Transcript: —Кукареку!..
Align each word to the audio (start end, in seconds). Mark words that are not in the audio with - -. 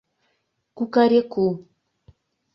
—Кукареку!.. 0.77 1.45